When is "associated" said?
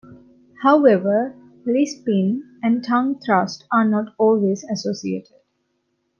4.63-5.35